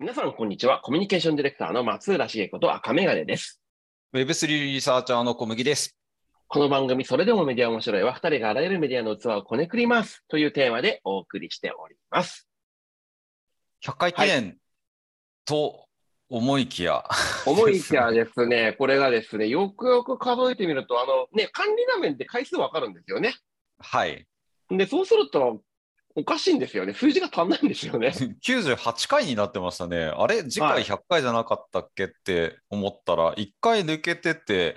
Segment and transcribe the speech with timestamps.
[0.00, 0.78] 皆さん、こんにちは。
[0.80, 3.60] コミュニケーションディレクターの松浦茂子と赤メガネです。
[4.14, 5.98] Web3 リサーチャーの小麦です。
[6.46, 12.48] この番組、それでもメディア面白いは、二人があらゆるメディアの器をこねくりますというテーマでお送りしております。
[13.84, 14.56] 100回記念
[15.44, 15.86] と
[16.28, 17.02] 思いきや、
[17.44, 23.34] 思いきやですね、これがですね、よくよく数えてみると、あのね、管理画面で回数わかるんですよね。
[23.80, 24.28] はい。
[24.70, 25.60] で、そうすると、
[26.18, 26.94] おかしいんですよね。
[26.94, 28.08] 数字が足んないんですよね。
[28.44, 30.06] 98回になってましたね。
[30.06, 34.76] あれ次回はい100回じゃなかったっけって思ったら、1回抜けてて。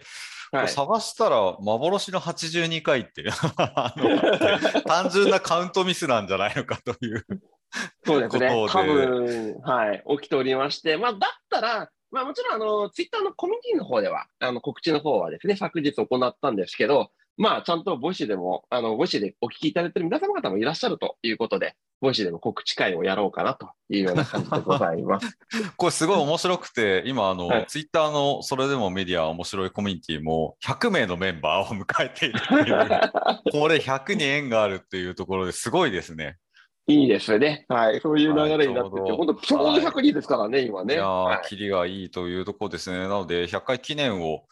[0.68, 3.24] 探したら幻の82回って
[4.86, 7.26] 単純なカウントミスなんじゃないのかという。
[8.06, 8.50] そうですね。
[8.70, 25.40] 多分、はい、起きておりまして、まあ、だったら、まあ、もちろん、あの、ツイッターのコミュニティの方では、あの、告知の方はですね、昨日行ったんですけど、まあ、ちゃんと Voicy でも、あの、 Voicy でお聞きいただいている皆様方もいらっしゃるということで、 Voicy でも告知会をやろうかなというような感じでございます。
[25.76, 32.88] これすごい面白くて、今あの、はいツイッターのそれでもメディア面白いコミュニティも100名のメンバーを迎えているっていう、
[33.60, 36.38] これ100に縁があるっていうところですごいですね。
[36.86, 37.66] いいですね。
[37.70, 38.02] はい。
[38.02, 40.94] そういう流れになってて、はい本当ちょうど100人ですからね、今ね。
[40.94, 43.00] いやー、はいキリがいいというところですね。
[43.00, 44.44] なので、100回記念を、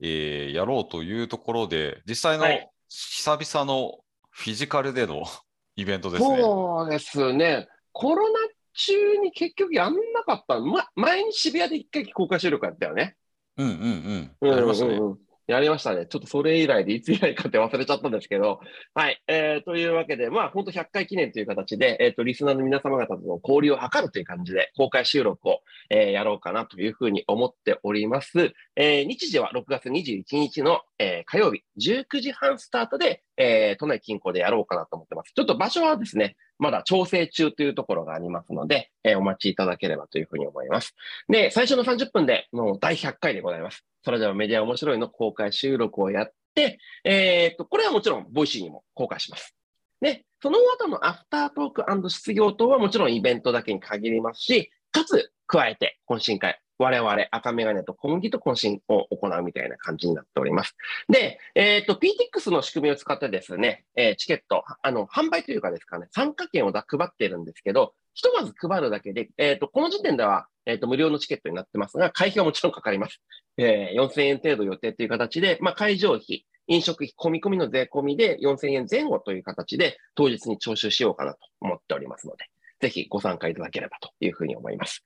[0.00, 3.98] えーやろうというところで、実際のはい久々の
[4.30, 5.24] フィジカルでの
[5.76, 6.40] イベントですね。
[6.40, 7.68] そうですね。
[7.92, 8.38] コロナ
[8.72, 10.58] 中に結局やんなかった。
[10.60, 13.16] ま、前に渋谷で一回公開収録やったよね。
[13.56, 14.54] うんうんううんん。
[14.54, 14.94] やりましたね。
[14.94, 16.04] うんうんやりましたね。
[16.04, 18.60] ちょっとそれ以来でいつ以来かって忘れちゃったんですけど。
[18.92, 19.22] はい。
[19.26, 28.52] えー、というわけで、まあ、ほんと100回記念という形で、えっ、と、リスナーの皆様方との交流を図るという感じで、公開収録を、えーやろうかなというふうに思っております。
[28.76, 35.32] えー日時は6月21日の、えー火曜日、19時半スタートで、えー都内近郊でやろうかなと思ってます。
[35.34, 40.94] ちょっと場所はですね、まだ調整中というところがありますので、えーお待ちいただければというふうに思います。
[41.28, 43.84] で、最初の30分でもう第100回でございます。
[44.04, 49.54] それではメディア面白いの公開収録をやって、えーっと、これはもちろん、 Voicy にも公開します。
[50.00, 60.76] で、その後のアフタートーク質疑応答はもちろんイベントだけに限りますし、かつ、加えて懇親会、我々赤メガネと小麦と懇親を行うみたいな感じになっております。
[61.08, 73.20] で、えーと、PTX の仕組みを使ってですね、えーチケット、あの、販売というかですかね、参加券を配っているんですけど、ひとまず配るだけで、えーと、この時点では、えっと、無料のチケットになってますが、会費はもちろんかかります。
[73.56, 82.44] えー4000円程度予定という形で、まあ、会場費、飲食費、込み込みの税込みで4000円前後という形で、当日に徴収しようかなと思っておりますので、
[82.80, 85.04] ぜひご参加いただければというふうに思います。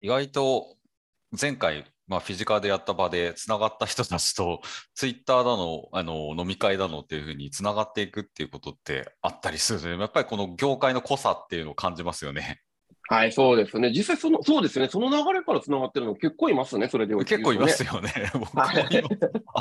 [0.00, 0.76] 意外と
[1.40, 4.62] 前回、まあ、フィジカルでやった場でつながった人たちと、
[4.94, 12.62] ツイッターだの、あの飲み会だのっていうふうにつながっていくっていうことってあったりするので、やっぱりこの業界の濃さっていうのを感じますよね。
[13.10, 13.90] はい、そうですね。
[13.90, 14.88] 実際その、そうですね。
[14.88, 16.88] その流れから繋がってるの結構いますね。
[16.88, 18.12] それで、結構いますよね。
[18.34, 18.70] 僕あ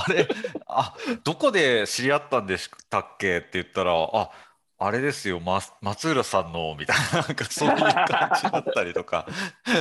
[0.09, 0.28] れ、
[0.68, 0.94] あ、
[1.24, 4.31] どこで知り合ったんでしたっけって言ったら、あ、
[4.79, 9.27] あれですよ、ま、松浦さんの、みたいな、なんかそういう感じだったりとか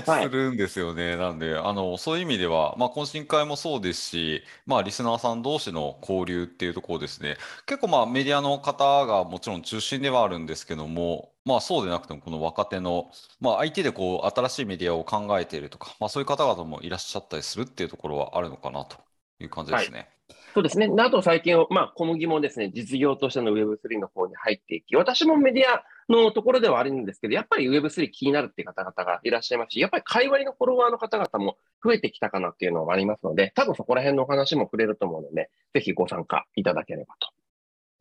[0.07, 1.17] はいするんですよね。
[1.17, 7.37] なんで、あの、そういう意味では、まあ、懇親会もそうですし、まあ、リスナーさん同士の交流っていうところですね。
[7.67, 18.97] 結構、まあ、メディアの方がもちろん中心ではあるんですけども、まあ、そうでなくても、この若手の、まあ、相手でこう、新しいメディアを考えているとか、まあ、そういう方々もいらっしゃったりするっていうところはあるのかなと
[19.41, 20.16] いう感じですね。
[20.55, 20.89] そうですね。
[20.89, 37.29] であと最近、まあ、小麦もですね、実業としての Web3 の方に入っていき、私もメディアのところではあるんですけど、やっぱり Web3 気になるっていう方々がいらっしゃいますし、やっぱり会話のフォロワーの方々も増えてきたかなっていうのもありますので、多分そこら辺のお話も触れると思うので、ぜひご参加いただければと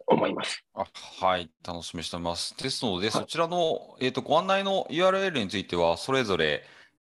[0.07, 0.63] 思います。
[0.73, 0.85] あ
[1.21, 2.55] はい、楽しみにしてます。
[2.61, 6.63] ですので、はいそちらの、えーと、ご案内の URL については、それぞれ、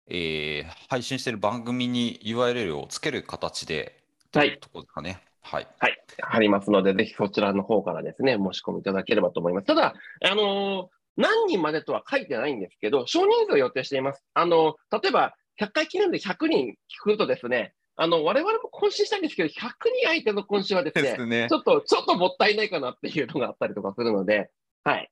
[0.08, 3.97] えー配信している番組に URL をつける形で、
[4.34, 5.22] はいところですかね。
[5.42, 5.68] はい。
[5.78, 6.04] はい。
[6.20, 9.66] 貼りますので、ぜひそちらの方からですね、申し込みいただければと思います。
[9.66, 9.94] ただ、
[10.24, 14.22] あのー何人までとは書いてないんですけど、少人数を予定しています。
[14.34, 19.72] あのー例えば、100回記念で100人聞くとですね、あの、我々も懇親したいんですけど、100人
[20.06, 21.54] 相手の懇親はですね、ですねち。
[21.56, 24.50] ょっと、ちょっともったいないかなっていうのがあったりとかするので、
[24.84, 25.10] はい。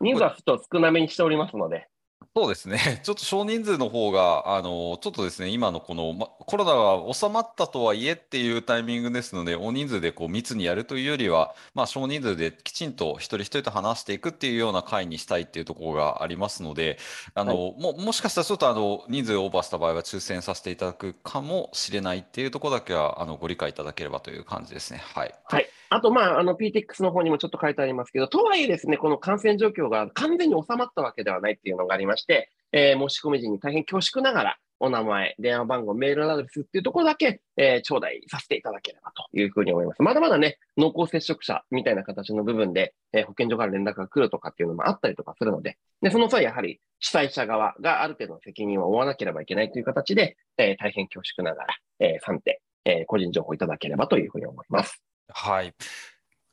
[0.00, 1.88] 人数はちょっと少なめにしておりますので、
[2.36, 3.00] そうですね。
[3.04, 16.98] ちょっと少人数の方が、あの、ちょっとですね、今のこの、ま、コロナが収まったとはいえっていうタイミングですので、大人数でこう密にやるというよりは、まあ、少人数できちんと一人一人と話していくっていうような会にしたいっていうところがありますので、
[17.34, 25.00] あの、も、もしかしたらちょっとあの、人数オーバーした場合は抽選させていただくかもしれないっていうところだけは、あの、ご理解いただければという感じですね。
[25.14, 25.32] はい。
[25.44, 25.68] はい。
[25.94, 40.02] あと、まあ、あの、PTX の方にもちょっと書いてありますけど、とはいえですね、この感染状況が完全に収まったわけではないっていうのがありまして、えー、申し込み時に大変恐縮ながら、お名前、電話番号、メールアドレスっていうところだけ、えー、頂戴させていただければというふうに思います。
[40.02, 55.03] まだまだね、濃厚接触者みたいな形の部分で、えー、保健所から連絡が来るとかっていうのもあったりとかするので、でその際やはり主催者側がある程度の責任を負わなければいけないという形で、えー、大変恐縮ながら、えー、3点、え、個人情報いただければというふうに思います。
[55.28, 55.74] はい。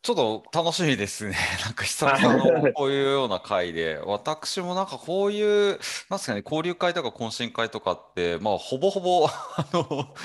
[0.03, 0.15] ちょっ
[0.51, 1.35] と楽しみですね。
[1.65, 5.79] なんか久々のこういうような会で、 私もなんかこういう、
[6.09, 10.15] なんですかね、交流会とか懇親会とかって、まあ、ほぼほぼ、 あの、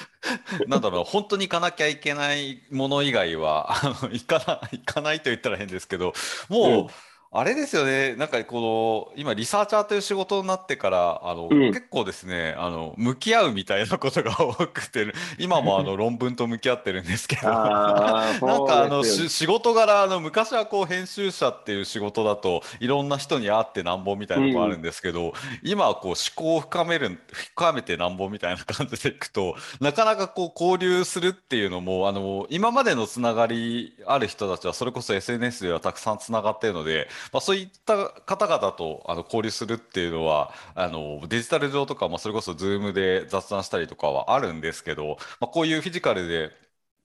[0.69, 6.15] なんだろう、本当に行かなきゃいけないもの以外は、あの、行かない、行かないと言ったら変ですけど、
[6.49, 6.91] もう、うん
[7.39, 25.33] あれですよね、なんかこの今、リサーチャーという仕事になってから、あの、うん、結構ですねあの、向き合うみたいなことが多くて、今もあの 論文と向き合ってるんですけど、 なんかあの仕事柄あの、昔はこう編集者っていう仕事だと、いろんな人に会ってなんぼみたいなのがあるんですけど、うん、
[25.63, 46.51] 今はこう思考を深める、深めてなんぼみたいな感じでいくと、なかなかこう交流するっていうのも、あの今までのつながりある人たちは、それこそ SNS ではたくさんつながっているので、まあ、そういった方々とあの交流するっていうのはあのデジタル上とか、まあ、それこそ Zoom で雑談したりとかはあるんですけど、まあ、こういうフィジカルで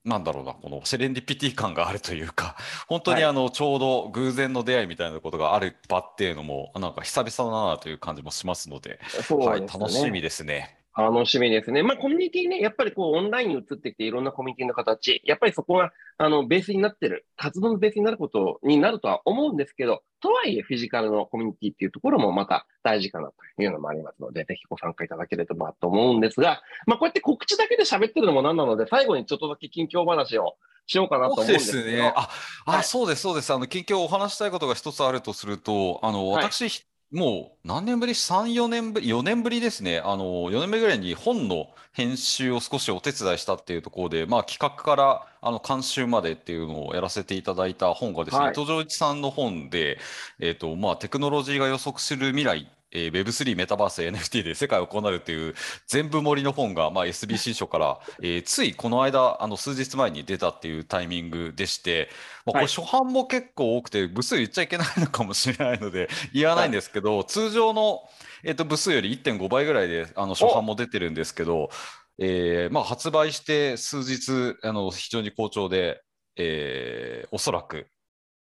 [0.04, 2.56] なんだろうな、このセレンディピティ感があるというか、
[2.88, 8.98] 本当にあの、ちょうど偶然の出会いみたいなことがある場っていうのも、なんか久々だなという感じもしますので、
[9.28, 10.81] でね、はい、楽しみですね。
[10.96, 11.82] 楽しみですね。
[11.82, 30.56] まあ、コミュニティね、やっぱりこう、オンラインに移ってきて、いろんなコミュニティの形、やっぱりそこが、あの、ベースになってる、活動のベースになることになるとは思うんですけど、とはいえ、フィジカルのコミュニティっていうところもまた大事かなというのもありますので、ぜひご参加いただければと思うんですが、まあ、こうやって告知だけで喋ってるのもなんなので、最後にちょっとだけ近況話を
[30.86, 31.96] しようかなと思うんですけど。
[31.96, 32.12] ね。
[32.14, 32.28] あ、
[32.66, 33.52] あ、はい、そうです、そうです。
[33.52, 40.00] あの、近況お話したいことが一つあるとすると、あの、私、はいもう何年ぶり ?3、4年ぶり、4年ぶりですね。
[40.00, 49.98] あの、4年ぶりぐらいに本の編集を少しお手伝いしたっていうところで、まあ企画からあの監修までっていうのをやらせていただいた本がですね、はい、伊藤浄一さんの本で、
[50.40, 55.54] えっ、ー、と、まあテクノロジーが予測する未来えー、Web3 メタバース NFT で世界をこうなるという
[55.86, 62.10] 全部盛りの本が、まあ、SBC 書から、えー、ついこの間あの数日前に出たっていうタイミングでして、
[62.44, 68.02] まあ、これ初版も結構多くて部数言っちゃいけないのかもしれないので 言わないんですけど、はい、通常の、
[68.44, 71.70] えー、と部数より1.5倍ぐらいであの初版も出てるんですけど、
[72.18, 76.02] えーまあ、発売して数日あの非常に好調で、
[76.36, 77.86] えー、おそらく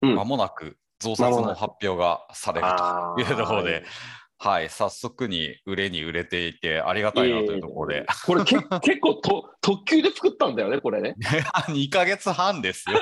[0.01, 2.67] 間もなく増刷の発表がされる
[3.15, 3.83] というところで。
[4.39, 8.05] はい、早速に売れに売れていて、ありがたいなというところで。
[8.25, 11.15] これけ 結構と特急で作ったんだよね、これね。
[11.19, 12.99] 2か月半ですよ。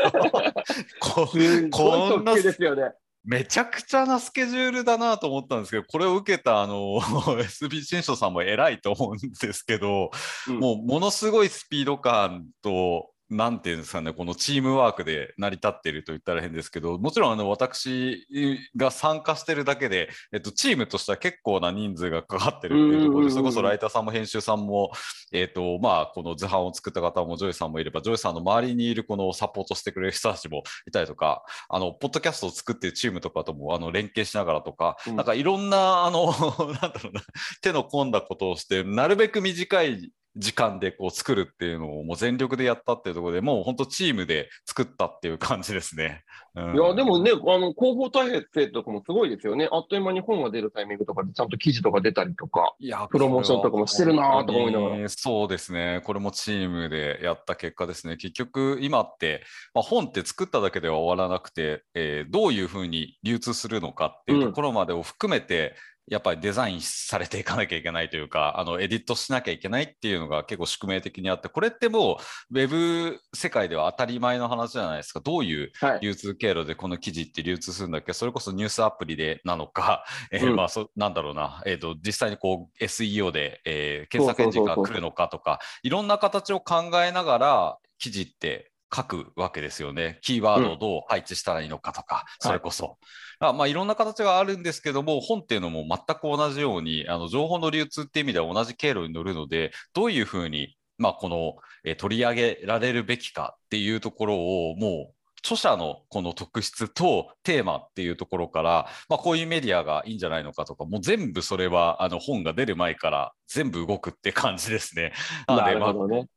[1.02, 2.92] こすごい特急ですよね。
[3.26, 10.12] めちゃくちゃなスケジュールだなと思ったんですけど、これを受けたあの SB 新書さんも偉いと思うんですけど、
[10.48, 18.28] うん、もうものすごいスピード感となんていうんですかね、このチームワークで成り立っていると言ったら変ですけど、もちろんあの私
[18.76, 24.92] が参加してるだけで、えっと、チームとしては結構な人数がかかってるっていうところで、それこそライターさんも編集さんも、
[25.32, 36.28] えっと、まあ、この図版を作った方もジョイさんもいれば、ジョイさんの周りにいるこのサポートしてくれる人たちもいたりとか、あの、ポッドキャストを作ってるチームとかともあの連携しながらとか、うん、なんかいろんな、あの、
[36.82, 37.22] なんだろうな、
[37.62, 46.24] 手の込んだことをして、なるべく短い時間でこう作るっていうのをもう全力でやったっていうところでもう本当チームで作ったっていう感じですね。
[46.56, 49.68] うん、いや、でもね、あの、広報大変とかもすごいですよね。
[49.72, 55.10] あっという間に本が出るタイミングとかでちゃんと記事とか出たりとか、いやプロモーションとかもしてるなと思いながら。
[55.10, 56.02] そうですね。
[56.06, 58.18] これもチームでやった結果ですね。
[58.18, 59.44] 結局今って、
[59.74, 72.20] まあ、本って作っただけでは終わらなくて、えー、どういうふうに流通するのかっていうところまでを含めて、うんやっぱりデザインされていかなきゃいけないというか、 あの、エディットしなきゃいけないっていうのが結構宿命的にあって、これっても
[72.52, 75.20] う、ウェブ世界では当たり前の話じゃないですか。
[75.20, 75.72] どういう
[76.02, 90.20] 流通経路でこの記事って流通するんだっけ、はい、それこそニュースアプリでなのか、 えー、まあそ、なんだろうな、えっ、ー、と、実際にこう、SEO で、えー、検索エンジンが来るのかとか、いろんな形を考えながら、記事って書くわけですよね。
[90.22, 92.86] キーワードをどう配置したらいいのかとか、うん、それこそ。
[92.86, 92.96] はい
[93.40, 104.36] あまあ、いろんな形があるんですけども、本っていうのも全く同じように、あの情報の流通っていう意味では同じ経路に乗るので、どういうふうに、まあ、この、え取り上げられるべきかっていうところ
[104.70, 115.14] を、もう著者のこの特質とテーマっていうところから、まあ、こういうメディアがいいんじゃないのかとか、もう全部それはあの本が出る前から全部動くって感じですね。
[115.48, 116.28] なるほどね。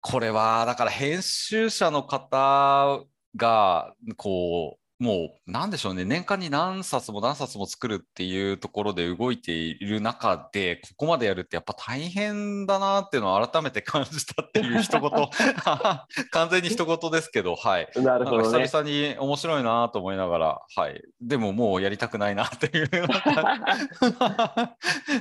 [0.00, 3.04] これはだから編集者の方
[3.36, 15.10] がこうもう、なんでしょうね、年間に何冊も何冊も作るっていうところで動いている中で、ここまでやるってやっぱ大変だなっていうのを改めて感じたっていう一言、
[16.32, 17.88] 完全に一言ですけど、はい。
[17.94, 21.00] なるほど、ね、久々に面白いなと思いながら、はい。
[21.20, 22.88] でももうやりたくないなっていう。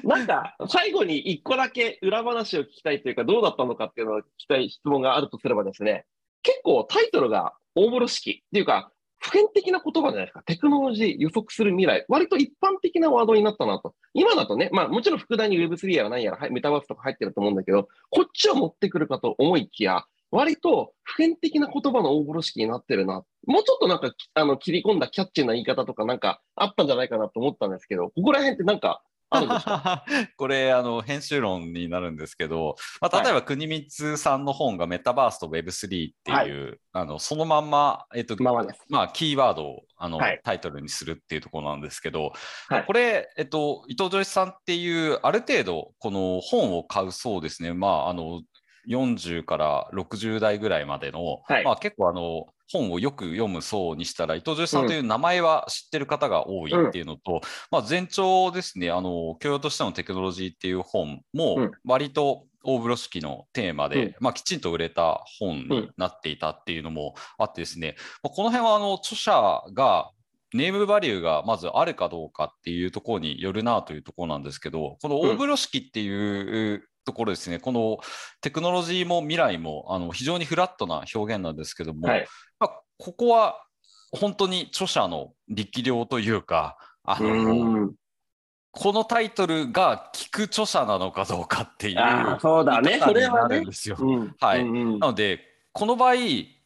[0.07, 6.07] なんか、最後に一個だけ裏話を聞きたいというか、どうだったのかっていうのを聞きたい質問があるとすればですね、
[6.41, 10.43] 結構タイトルが大風呂敷っていうか、普遍的な言葉じゃないですか。
[10.43, 12.05] テクノロジー予測する未来。
[12.07, 13.93] 割と一般的なワードになったなと。
[14.13, 23.23] 今だとね、まあもちろん副題に Web3 やら何やらメタバースとか入ってると思うんだけど、こっちを持ってくるかと思いきや、割と普遍的な言葉の大風呂敷になってるな。
[23.45, 29.01] もうちょっとなんか、あの、切り込んだキャッチーな言い方とかなんかあったんじゃないかなと思ったんですけど、ここら辺ってなんか
[30.37, 42.31] これあの編集論になるんですけど、まあ、例えば国光さんの本がメタバースと Web3 っていう、はい、あのそのまんま、えっとままあ、キーワードをあの、はい、タイトルにするっていうところなんですけど、
[42.69, 48.41] はい、これ、えっと、伊藤浄一さんっていうある程度この本を買うそうですね、まあ、あの
[48.87, 57.39] 40から60代ぐらいまでの、まあ、結構あの本をよく読む層にしたら、伊藤浄さんという名前は知ってる方が多いっていうのと、うん、
[57.71, 70.11] まあ、前兆ですね、あの教養としてのテクノロジーっていう本も、割と大風呂敷のテーマで、うん、まあ、きちんと売れた本になっていたっていうのもあってですね、まあ、この辺はあの著者が
[70.53, 77.99] ネームバリューがまずあるかどうかっていうところによるなというところなんですけど、この大風呂敷っていうところですね、この
[78.41, 82.27] テクノロジーも未来もあの非常にフラットな表現なんですけども、はい、
[82.59, 83.63] まあ、ここは
[84.11, 87.89] 本当に著者の力量というか、あの
[88.71, 91.97] このタイトルが聞く著者なのかどうかっていう、
[92.41, 93.63] そうだね、それはね。
[94.39, 95.39] はい、なので、
[95.71, 96.15] この場合、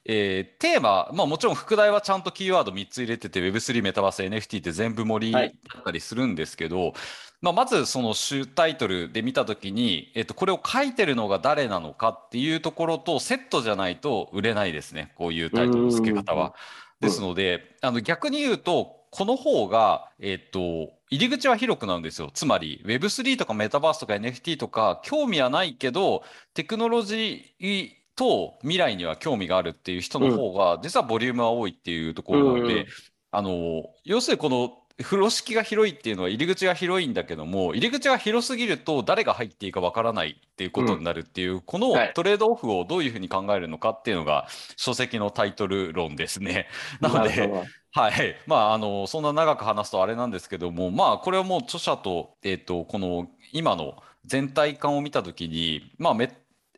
[0.05, 6.93] えー、テーマ、まあ、もちろん副題はちゃんとキーワード3つ入れてて Web3 メタバース NFT って全部盛りだったりするんですけど、はい、
[7.41, 16.53] まあ、まずその主タイトルで見た時に、えっと、これを書いてるのが誰なのかっていうところとセットじゃないと売れないですねこういうタイトルの付け方は。
[16.99, 22.29] ですのであの逆に言うとこの方が、えっと、入り口は広くなるんですよ。
[22.31, 32.85] つまり Web3 とかメタバースとか NFT とか興味はないけどテクノロジーと未来には興味があるっていう人の方が、実はボリュームは多いっていうところなので、
[33.31, 46.67] あの要するにこの風呂敷が広いっていうのは入り口が広いんだけども入り口が広すぎると誰が入っていいかわからないっていうことになるっていう、うん、このトレードオフをどういうふうに考えるのかっていうのが書籍のタイトル論ですね。
[47.01, 47.51] なので
[47.93, 56.31] はい、まあ、あの、そんな長く話すとあれなんですけども、まあ、これはもう著者と、えっ、ー、と、この今の全体感を見たときに、まあ、め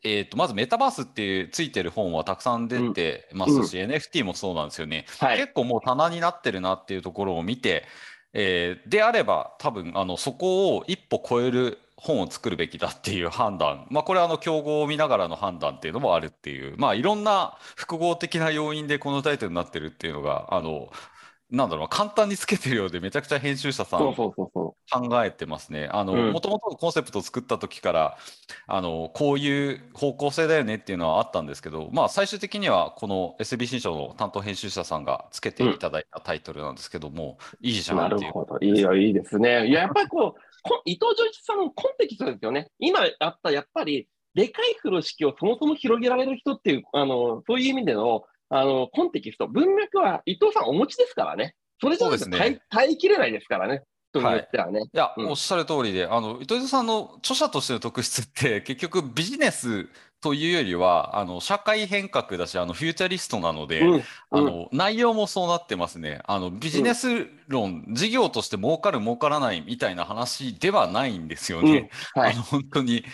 [0.04, 7.84] えーと、まずメタバースってついてる本はたくさん出てますし、うん、NFT もそうなんですよね、はい、結構もう棚になってるなっていうところを見て、
[8.34, 20.90] えー、であれば多分あのそこを一歩超える本を作るべきだっていう判断、まあ、これはあの競合を見ながらの判断っていうのもあるっていう、まあ、いろんな複合的な要因でこのタイトルになってるっていうのがあの
[21.54, 24.74] なんだろう簡単につけてるようでめちゃくちゃ編集者さん考
[25.24, 25.88] えてますね。
[25.92, 28.18] あの、もともとコンセプトを作った時から
[28.66, 38.20] あのこういう方向性だよねっていうのはあったんですけど、まあ最終的にはこの SB 新書の担当編集者さんがつけていただいたタイトルなんですけども、うん、いいじゃんっていう。
[38.20, 39.66] なるほど、いいよいいですね。
[39.68, 40.40] いややっぱりこう
[40.84, 42.68] 伊藤浄一さんのコンテキストですよね。
[42.78, 51.54] 今あったやっぱりでかい風呂敷をそもそも広げられる人っていうあのそういう意味でのあの、コンテキスト、文脈は伊藤さんお持ちですからね。
[51.80, 53.82] それじゃないと耐,、ね、耐えきれないですからね。
[54.20, 59.88] はい、いや、うん、おっしゃる通りで、あの、伊藤さんの著者としての特質って、 結局ビジネス
[60.20, 66.20] というよりは、あの、社会変革だし、あの、フューチャリストなので、うん、あの、内容もそうなってますね。
[66.26, 71.90] あの、ビジネス論、事業として儲かる儲からないみたいな話ではないんですよね。
[72.14, 73.04] はい、あの、本当に。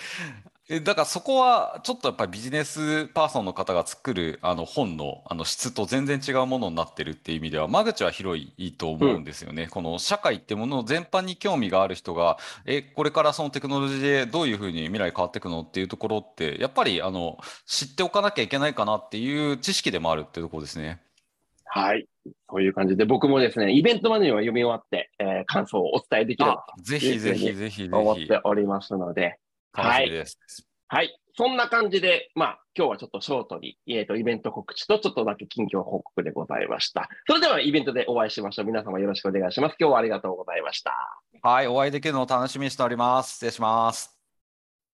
[0.79, 9.65] だからそこはちょっとやっぱりビジネスパーソンの方が作るあの本のあの質と全然違うものになってるっていう意味では間口は広いと思うんですよね。
[9.65, 21.01] うん、この社会ってもの全般に興味がある人がえこれからそのテクノロジーでどういうふうに未来変わっていくのっていうところってやっぱりあの知っておかなきゃいけないかなっていう知識でもあるっていうところですね。
[21.65, 22.07] はい。
[22.51, 29.39] そういう感じで、僕もですね、イベントまでには読み終わって、えー、感想をお伝えできればぜひぜひぜひ思っておりますので、
[29.73, 30.39] 楽しみです。
[30.89, 31.17] はい。
[31.37, 37.09] そんな感じで、まあ、今日はちょっとショートに、えっ、ー、と、イベント告知とちょっとだけ近況報告でございました。
[37.27, 38.67] それではイベントでお会いしましょう。
[38.67, 39.77] 皆様よろしくお願いします。
[39.79, 40.93] 今日はありがとうございました。
[41.43, 41.67] はい。
[41.69, 43.35] お会いできるのを楽しみにしております。
[43.35, 44.20] 失礼します。